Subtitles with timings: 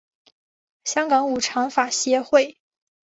[0.83, 2.57] 香港五常法协会